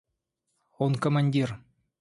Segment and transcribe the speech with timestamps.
[0.79, 1.59] –Он командир.